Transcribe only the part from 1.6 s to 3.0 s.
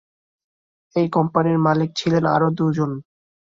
মালিক ছিলেন আরও দুজন।